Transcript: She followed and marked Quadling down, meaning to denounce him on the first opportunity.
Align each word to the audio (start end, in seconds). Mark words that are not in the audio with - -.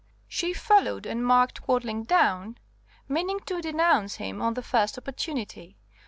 She 0.27 0.51
followed 0.51 1.05
and 1.05 1.23
marked 1.23 1.61
Quadling 1.61 2.05
down, 2.05 2.57
meaning 3.07 3.39
to 3.41 3.61
denounce 3.61 4.15
him 4.15 4.41
on 4.41 4.55
the 4.55 4.63
first 4.63 4.97
opportunity. 4.97 5.77